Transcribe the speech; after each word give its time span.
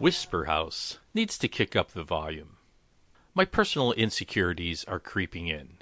Whisper 0.00 0.46
House 0.46 0.98
needs 1.12 1.36
to 1.36 1.46
kick 1.46 1.76
up 1.76 1.90
the 1.90 2.02
volume. 2.02 2.56
My 3.34 3.44
personal 3.44 3.92
insecurities 3.92 4.82
are 4.84 4.98
creeping 4.98 5.48
in. 5.48 5.72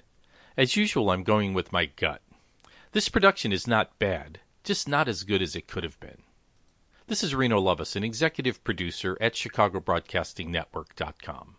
As 0.57 0.75
usual, 0.75 1.11
I'm 1.11 1.23
going 1.23 1.55
with 1.55 1.71
my 1.71 1.87
gut. 1.87 2.21
This 2.91 3.09
production 3.09 3.53
is 3.53 3.69
not 3.69 4.01
bad, 4.01 4.41
just 4.65 4.89
not 4.89 5.07
as 5.07 5.23
good 5.23 5.41
as 5.41 5.55
it 5.55 5.69
could 5.69 5.85
have 5.85 6.01
been. 6.01 6.25
This 7.07 7.23
is 7.23 7.33
Reno 7.33 7.61
Lovas, 7.61 7.95
an 7.95 8.03
executive 8.03 8.65
producer 8.65 9.17
at 9.21 9.35
ChicagoBroadcastingNetwork.com 9.35 11.55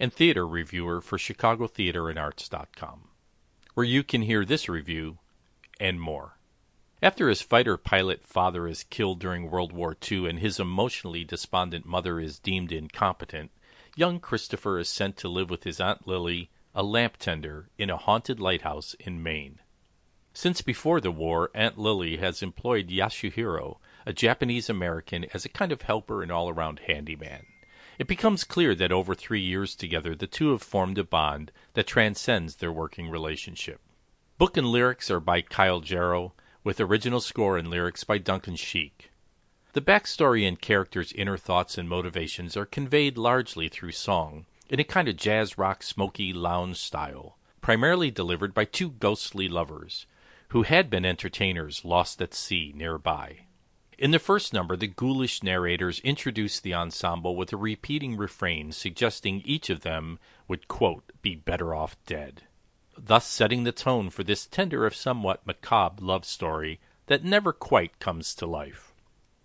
and 0.00 0.14
theater 0.14 0.48
reviewer 0.48 1.02
for 1.02 1.18
ChicagoTheaterAndArts.com, 1.18 3.08
where 3.74 3.84
you 3.84 4.02
can 4.02 4.22
hear 4.22 4.46
this 4.46 4.66
review 4.66 5.18
and 5.78 6.00
more. 6.00 6.38
After 7.02 7.28
his 7.28 7.42
fighter 7.42 7.76
pilot 7.76 8.24
father 8.24 8.68
is 8.68 8.84
killed 8.84 9.18
during 9.18 9.50
World 9.50 9.72
War 9.72 9.96
II 10.08 10.28
and 10.28 10.38
his 10.38 10.60
emotionally 10.60 11.24
despondent 11.24 11.84
mother 11.84 12.20
is 12.20 12.38
deemed 12.38 12.70
incompetent, 12.70 13.50
young 13.96 14.20
Christopher 14.20 14.78
is 14.78 14.88
sent 14.88 15.16
to 15.16 15.28
live 15.28 15.50
with 15.50 15.64
his 15.64 15.80
Aunt 15.80 16.06
Lily, 16.06 16.48
a 16.76 16.84
lamp 16.84 17.16
tender, 17.16 17.70
in 17.76 17.90
a 17.90 17.96
haunted 17.96 18.38
lighthouse 18.38 18.94
in 19.00 19.20
Maine. 19.20 19.58
Since 20.32 20.62
before 20.62 21.00
the 21.00 21.10
war, 21.10 21.50
Aunt 21.56 21.76
Lily 21.76 22.18
has 22.18 22.40
employed 22.40 22.88
Yasuhiro, 22.88 23.78
a 24.06 24.12
Japanese 24.12 24.70
American, 24.70 25.26
as 25.34 25.44
a 25.44 25.48
kind 25.48 25.72
of 25.72 25.82
helper 25.82 26.22
and 26.22 26.30
all 26.30 26.48
around 26.48 26.82
handyman. 26.86 27.46
It 27.98 28.06
becomes 28.06 28.44
clear 28.44 28.76
that 28.76 28.92
over 28.92 29.16
three 29.16 29.40
years 29.40 29.74
together 29.74 30.14
the 30.14 30.28
two 30.28 30.52
have 30.52 30.62
formed 30.62 30.98
a 30.98 31.04
bond 31.04 31.50
that 31.74 31.88
transcends 31.88 32.56
their 32.56 32.72
working 32.72 33.10
relationship. 33.10 33.80
Book 34.38 34.56
and 34.56 34.68
lyrics 34.68 35.10
are 35.10 35.20
by 35.20 35.42
Kyle 35.42 35.80
Jarrow, 35.80 36.34
with 36.64 36.80
original 36.80 37.20
score 37.20 37.58
and 37.58 37.68
lyrics 37.68 38.04
by 38.04 38.18
Duncan 38.18 38.56
Sheik. 38.56 39.10
The 39.72 39.80
backstory 39.80 40.46
and 40.46 40.60
characters' 40.60 41.12
inner 41.12 41.36
thoughts 41.36 41.78
and 41.78 41.88
motivations 41.88 42.56
are 42.56 42.66
conveyed 42.66 43.16
largely 43.16 43.68
through 43.68 43.92
song, 43.92 44.46
in 44.68 44.78
a 44.78 44.84
kind 44.84 45.08
of 45.08 45.16
jazz 45.16 45.58
rock 45.58 45.82
smoky 45.82 46.32
lounge 46.32 46.76
style, 46.76 47.36
primarily 47.60 48.10
delivered 48.10 48.54
by 48.54 48.64
two 48.64 48.90
ghostly 48.90 49.48
lovers, 49.48 50.06
who 50.48 50.62
had 50.62 50.90
been 50.90 51.04
entertainers 51.04 51.84
lost 51.84 52.20
at 52.20 52.34
sea 52.34 52.72
nearby. 52.76 53.40
In 53.98 54.10
the 54.10 54.18
first 54.18 54.52
number, 54.52 54.76
the 54.76 54.86
ghoulish 54.86 55.42
narrators 55.42 56.00
introduce 56.00 56.60
the 56.60 56.74
ensemble 56.74 57.34
with 57.34 57.52
a 57.52 57.56
repeating 57.56 58.16
refrain 58.16 58.72
suggesting 58.72 59.42
each 59.44 59.70
of 59.70 59.80
them 59.80 60.18
would, 60.48 60.68
quote, 60.68 61.12
be 61.22 61.34
better 61.34 61.74
off 61.74 61.96
dead 62.06 62.42
thus 63.04 63.26
setting 63.26 63.64
the 63.64 63.72
tone 63.72 64.08
for 64.08 64.22
this 64.22 64.46
tender 64.46 64.86
if 64.86 64.94
somewhat 64.94 65.44
macabre 65.46 66.04
love 66.04 66.24
story 66.24 66.80
that 67.06 67.24
never 67.24 67.52
quite 67.52 67.98
comes 67.98 68.34
to 68.34 68.46
life. 68.46 68.92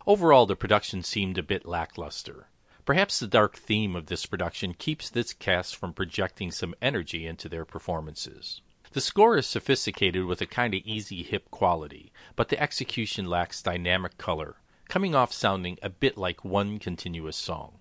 Overall, 0.05 0.45
the 0.45 0.55
production 0.55 1.03
seemed 1.03 1.37
a 1.37 1.43
bit 1.43 1.65
lackluster. 1.65 2.47
Perhaps 2.85 3.19
the 3.19 3.27
dark 3.27 3.57
theme 3.57 3.95
of 3.95 4.05
this 4.05 4.25
production 4.25 4.73
keeps 4.73 5.09
this 5.09 5.33
cast 5.33 5.75
from 5.75 5.91
projecting 5.91 6.51
some 6.51 6.75
energy 6.81 7.25
into 7.25 7.49
their 7.49 7.65
performances. 7.65 8.61
The 8.93 9.01
score 9.01 9.37
is 9.37 9.45
sophisticated 9.45 10.23
with 10.23 10.39
a 10.39 10.45
kind 10.45 10.73
of 10.73 10.81
easy 10.85 11.23
hip 11.23 11.51
quality, 11.51 12.13
but 12.37 12.47
the 12.47 12.61
execution 12.61 13.25
lacks 13.25 13.61
dynamic 13.61 14.17
color, 14.17 14.55
coming 14.87 15.13
off 15.13 15.33
sounding 15.33 15.77
a 15.81 15.89
bit 15.89 16.17
like 16.17 16.45
one 16.45 16.79
continuous 16.79 17.35
song. 17.35 17.79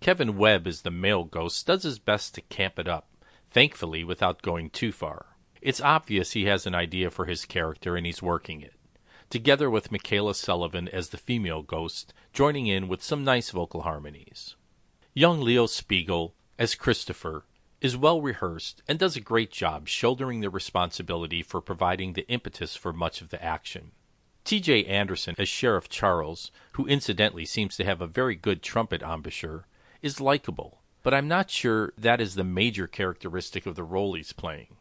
Kevin 0.00 0.36
Webb 0.36 0.66
as 0.66 0.82
the 0.82 0.90
male 0.90 1.24
ghost 1.24 1.66
does 1.66 1.82
his 1.82 1.98
best 1.98 2.34
to 2.36 2.40
camp 2.42 2.78
it 2.78 2.86
up, 2.86 3.08
thankfully 3.54 4.02
without 4.02 4.42
going 4.42 4.68
too 4.68 4.90
far. 4.90 5.36
It's 5.62 5.80
obvious 5.80 6.32
he 6.32 6.46
has 6.46 6.66
an 6.66 6.74
idea 6.74 7.08
for 7.08 7.24
his 7.24 7.46
character 7.46 7.96
and 7.96 8.04
he's 8.04 8.20
working 8.20 8.60
it. 8.60 8.74
Together 9.30 9.70
with 9.70 9.92
Michaela 9.92 10.34
Sullivan 10.34 10.88
as 10.88 11.08
the 11.08 11.16
female 11.16 11.62
ghost, 11.62 12.12
joining 12.32 12.66
in 12.66 12.88
with 12.88 13.02
some 13.02 13.24
nice 13.24 13.50
vocal 13.50 13.82
harmonies. 13.82 14.56
Young 15.14 15.40
Leo 15.40 15.66
Spiegel, 15.66 16.34
as 16.58 16.74
Christopher, 16.74 17.46
is 17.80 17.96
well 17.96 18.20
rehearsed 18.20 18.82
and 18.88 18.98
does 18.98 19.16
a 19.16 19.20
great 19.20 19.52
job 19.52 19.88
shouldering 19.88 20.40
the 20.40 20.50
responsibility 20.50 21.40
for 21.40 21.60
providing 21.60 22.12
the 22.12 22.28
impetus 22.28 22.74
for 22.74 22.92
much 22.92 23.20
of 23.20 23.30
the 23.30 23.42
action. 23.42 23.92
T.J. 24.44 24.84
Anderson 24.86 25.36
as 25.38 25.48
Sheriff 25.48 25.88
Charles, 25.88 26.50
who 26.72 26.86
incidentally 26.86 27.44
seems 27.44 27.76
to 27.76 27.84
have 27.84 28.00
a 28.00 28.06
very 28.06 28.34
good 28.34 28.62
trumpet 28.62 29.00
embouchure, 29.00 29.66
is 30.02 30.20
likable 30.20 30.82
but 31.04 31.14
I'm 31.14 31.28
not 31.28 31.50
sure 31.50 31.92
that 31.98 32.20
is 32.20 32.34
the 32.34 32.42
major 32.42 32.88
characteristic 32.88 33.66
of 33.66 33.76
the 33.76 33.84
role 33.84 34.14
he's 34.14 34.32
playing. 34.32 34.74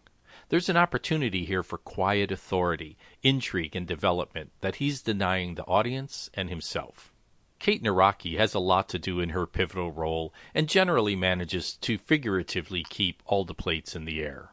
There's 0.50 0.70
an 0.70 0.78
opportunity 0.78 1.46
here 1.46 1.64
for 1.64 1.78
quiet 1.78 2.32
authority, 2.32 2.98
intrigue, 3.22 3.76
and 3.76 3.86
development 3.86 4.52
that 4.62 4.76
he's 4.78 5.02
denying 5.02 5.56
the 5.56 5.66
audience 5.66 6.30
and 6.34 6.50
himself. 6.50 7.12
Kate 7.60 7.84
Naraki 7.84 8.38
has 8.38 8.54
a 8.54 8.60
lot 8.60 8.88
to 8.90 9.00
do 9.00 9.20
in 9.20 9.30
her 9.30 9.46
pivotal 9.46 9.92
role 9.92 10.34
and 10.56 10.70
generally 10.70 11.16
manages 11.16 11.74
to 11.78 11.98
figuratively 11.98 12.84
keep 12.90 13.22
all 13.26 13.44
the 13.44 13.54
plates 13.54 13.96
in 13.96 14.06
the 14.06 14.22
air. 14.22 14.52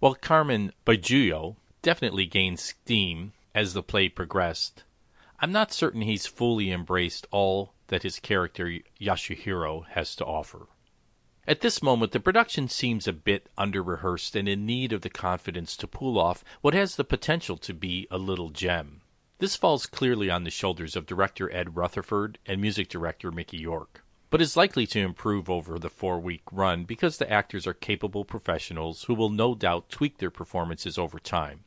While 0.00 0.14
Carmen 0.16 0.72
Bajuyo 0.84 1.56
definitely 1.82 2.26
gained 2.26 2.58
steam 2.58 3.32
as 3.54 3.72
the 3.72 3.82
play 3.82 4.08
progressed, 4.08 4.82
I'm 5.40 5.52
not 5.52 5.72
certain 5.72 6.02
he's 6.02 6.26
fully 6.26 6.72
embraced 6.72 7.26
all 7.30 7.74
that 7.88 8.02
his 8.02 8.18
character 8.18 8.78
Yasuhiro 9.00 9.86
has 9.88 10.16
to 10.16 10.24
offer. 10.24 10.66
At 11.46 11.60
this 11.60 11.82
moment, 11.82 12.12
the 12.12 12.20
production 12.20 12.68
seems 12.68 13.06
a 13.06 13.12
bit 13.12 13.50
under 13.58 13.82
rehearsed 13.82 14.34
and 14.34 14.48
in 14.48 14.64
need 14.64 14.94
of 14.94 15.02
the 15.02 15.10
confidence 15.10 15.76
to 15.76 15.86
pull 15.86 16.18
off 16.18 16.42
what 16.62 16.72
has 16.72 16.96
the 16.96 17.04
potential 17.04 17.58
to 17.58 17.74
be 17.74 18.08
a 18.10 18.16
little 18.16 18.48
gem. 18.48 19.02
This 19.40 19.54
falls 19.54 19.84
clearly 19.84 20.30
on 20.30 20.44
the 20.44 20.50
shoulders 20.50 20.96
of 20.96 21.04
director 21.04 21.52
Ed 21.52 21.76
Rutherford 21.76 22.38
and 22.46 22.62
music 22.62 22.88
director 22.88 23.30
Mickey 23.30 23.58
York, 23.58 24.02
but 24.30 24.40
is 24.40 24.56
likely 24.56 24.86
to 24.86 25.00
improve 25.00 25.50
over 25.50 25.78
the 25.78 25.90
four 25.90 26.18
week 26.18 26.44
run 26.50 26.84
because 26.84 27.18
the 27.18 27.30
actors 27.30 27.66
are 27.66 27.74
capable 27.74 28.24
professionals 28.24 29.04
who 29.04 29.14
will 29.14 29.28
no 29.28 29.54
doubt 29.54 29.90
tweak 29.90 30.16
their 30.16 30.30
performances 30.30 30.96
over 30.96 31.18
time. 31.18 31.64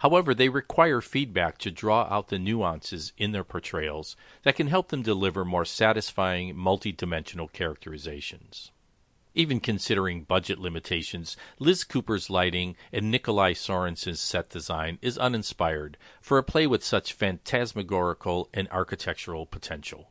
However, 0.00 0.34
they 0.34 0.50
require 0.50 1.00
feedback 1.00 1.56
to 1.58 1.70
draw 1.70 2.02
out 2.10 2.28
the 2.28 2.38
nuances 2.38 3.14
in 3.16 3.32
their 3.32 3.44
portrayals 3.44 4.14
that 4.42 4.56
can 4.56 4.66
help 4.66 4.88
them 4.88 5.00
deliver 5.00 5.42
more 5.42 5.64
satisfying, 5.64 6.54
multi-dimensional 6.54 7.48
characterizations. 7.48 8.72
Even 9.36 9.60
considering 9.60 10.22
budget 10.22 10.58
limitations, 10.58 11.36
Liz 11.58 11.84
Cooper's 11.84 12.30
lighting 12.30 12.74
and 12.90 13.10
Nikolai 13.10 13.52
Sorensen's 13.52 14.18
set 14.18 14.48
design 14.48 14.98
is 15.02 15.18
uninspired 15.18 15.98
for 16.22 16.38
a 16.38 16.42
play 16.42 16.66
with 16.66 16.82
such 16.82 17.12
phantasmagorical 17.12 18.48
and 18.54 18.66
architectural 18.70 19.44
potential. 19.44 20.08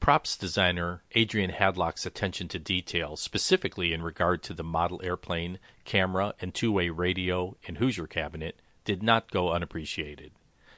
Props 0.00 0.36
designer 0.36 1.04
Adrian 1.12 1.52
Hadlock's 1.52 2.06
attention 2.06 2.48
to 2.48 2.58
detail, 2.58 3.14
specifically 3.14 3.92
in 3.92 4.02
regard 4.02 4.42
to 4.42 4.52
the 4.52 4.64
model 4.64 5.00
airplane, 5.04 5.60
camera, 5.84 6.34
and 6.40 6.52
two 6.52 6.72
way 6.72 6.88
radio 6.88 7.56
and 7.68 7.78
Hoosier 7.78 8.08
cabinet, 8.08 8.60
did 8.84 9.00
not 9.00 9.30
go 9.30 9.52
unappreciated. 9.52 10.32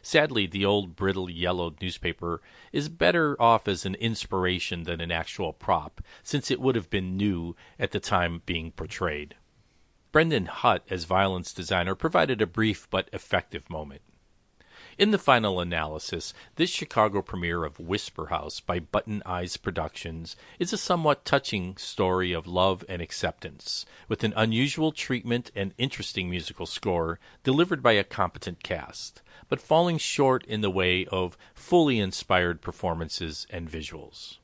Sadly, 0.06 0.46
the 0.46 0.64
old 0.64 0.94
brittle 0.94 1.28
yellow 1.28 1.74
newspaper 1.82 2.40
is 2.72 2.88
better 2.88 3.34
off 3.42 3.66
as 3.66 3.84
an 3.84 3.96
inspiration 3.96 4.84
than 4.84 5.00
an 5.00 5.10
actual 5.10 5.52
prop, 5.52 6.00
since 6.22 6.48
it 6.48 6.60
would 6.60 6.76
have 6.76 6.88
been 6.88 7.16
new 7.16 7.56
at 7.76 7.90
the 7.90 7.98
time 7.98 8.40
being 8.46 8.70
portrayed. 8.70 9.34
Brendan 10.12 10.46
Hutt, 10.46 10.86
as 10.88 11.06
violence 11.06 11.52
designer, 11.52 11.96
provided 11.96 12.40
a 12.40 12.46
brief 12.46 12.86
but 12.88 13.10
effective 13.12 13.68
moment. 13.68 14.02
In 14.98 15.10
the 15.10 15.18
final 15.18 15.60
analysis, 15.60 16.32
this 16.54 16.70
Chicago 16.70 17.20
premiere 17.20 17.64
of 17.64 17.78
Whisper 17.78 18.28
House 18.28 18.60
by 18.60 18.78
Button 18.78 19.22
Eyes 19.26 19.58
Productions 19.58 20.36
is 20.58 20.72
a 20.72 20.78
somewhat 20.78 21.26
touching 21.26 21.76
story 21.76 22.32
of 22.32 22.46
love 22.46 22.82
and 22.88 23.02
acceptance, 23.02 23.84
with 24.08 24.24
an 24.24 24.32
unusual 24.34 24.92
treatment 24.92 25.50
and 25.54 25.74
interesting 25.76 26.30
musical 26.30 26.64
score 26.64 27.18
delivered 27.44 27.82
by 27.82 27.92
a 27.92 28.04
competent 28.04 28.62
cast 28.62 29.20
but 29.48 29.60
falling 29.60 29.98
short 29.98 30.44
in 30.46 30.60
the 30.60 30.70
way 30.70 31.04
of 31.06 31.36
fully 31.54 32.00
inspired 32.00 32.62
performances 32.62 33.46
and 33.50 33.70
visuals. 33.70 34.38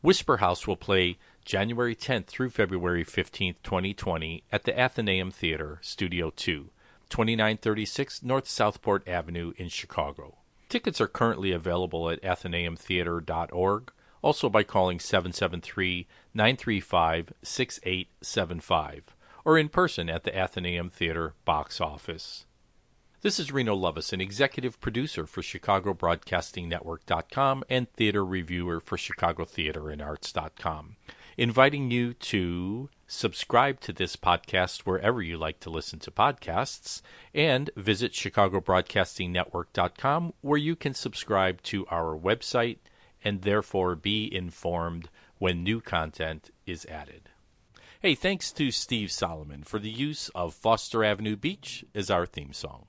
Whisper 0.00 0.38
House 0.38 0.66
will 0.66 0.76
play 0.76 1.18
January 1.44 1.94
10th 1.94 2.26
through 2.26 2.50
February 2.50 3.04
15th, 3.04 3.56
2020 3.62 4.44
at 4.50 4.62
the 4.62 4.78
Athenaeum 4.78 5.30
Theater, 5.30 5.78
Studio 5.82 6.30
2, 6.30 6.70
2936 7.12 8.22
North 8.22 8.48
Southport 8.48 9.06
Avenue 9.06 9.52
in 9.58 9.68
Chicago. 9.68 10.38
Tickets 10.70 10.98
are 10.98 11.06
currently 11.06 11.52
available 11.52 12.08
at 12.08 12.22
athenaeumtheater.org, 12.22 13.92
also 14.22 14.48
by 14.48 14.62
calling 14.62 14.98
773 14.98 16.06
935 16.32 17.34
6875, 17.42 19.14
or 19.44 19.58
in 19.58 19.68
person 19.68 20.08
at 20.08 20.24
the 20.24 20.34
Athenaeum 20.34 20.88
Theater 20.88 21.34
box 21.44 21.82
office. 21.82 22.46
This 23.20 23.38
is 23.38 23.52
Reno 23.52 23.76
Lovas, 23.76 24.14
an 24.14 24.22
executive 24.22 24.80
producer 24.80 25.26
for 25.26 25.42
ChicagoBroadcastingNetwork.com 25.42 27.64
and 27.68 27.92
theater 27.92 28.24
reviewer 28.24 28.80
for 28.80 28.96
ChicagoTheaterAndArts.com, 28.96 30.96
inviting 31.36 31.90
you 31.90 32.14
to 32.14 32.88
Subscribe 33.14 33.78
to 33.80 33.92
this 33.92 34.16
podcast 34.16 34.80
wherever 34.80 35.20
you 35.20 35.36
like 35.36 35.60
to 35.60 35.68
listen 35.68 35.98
to 35.98 36.10
podcasts, 36.10 37.02
and 37.34 37.68
visit 37.76 38.12
ChicagoBroadcastingNetwork.com 38.12 40.32
where 40.40 40.58
you 40.58 40.74
can 40.74 40.94
subscribe 40.94 41.60
to 41.64 41.86
our 41.88 42.18
website 42.18 42.78
and 43.22 43.42
therefore 43.42 43.94
be 43.94 44.34
informed 44.34 45.10
when 45.36 45.62
new 45.62 45.82
content 45.82 46.48
is 46.64 46.86
added. 46.86 47.28
Hey, 48.00 48.14
thanks 48.14 48.50
to 48.52 48.70
Steve 48.70 49.12
Solomon 49.12 49.62
for 49.62 49.78
the 49.78 49.90
use 49.90 50.30
of 50.34 50.54
Foster 50.54 51.04
Avenue 51.04 51.36
Beach 51.36 51.84
as 51.94 52.10
our 52.10 52.24
theme 52.24 52.54
song. 52.54 52.86